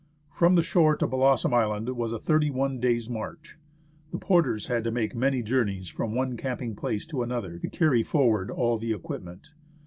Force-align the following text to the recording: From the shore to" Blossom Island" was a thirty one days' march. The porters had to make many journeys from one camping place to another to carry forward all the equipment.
From 0.33 0.55
the 0.55 0.63
shore 0.63 0.95
to" 0.95 1.05
Blossom 1.07 1.53
Island" 1.53 1.87
was 1.89 2.11
a 2.11 2.17
thirty 2.17 2.49
one 2.49 2.79
days' 2.79 3.07
march. 3.07 3.59
The 4.11 4.17
porters 4.17 4.65
had 4.65 4.83
to 4.85 4.89
make 4.91 5.13
many 5.15 5.43
journeys 5.43 5.89
from 5.89 6.15
one 6.15 6.37
camping 6.37 6.75
place 6.75 7.05
to 7.05 7.21
another 7.21 7.59
to 7.59 7.69
carry 7.69 8.01
forward 8.01 8.49
all 8.49 8.79
the 8.79 8.93
equipment. 8.93 9.49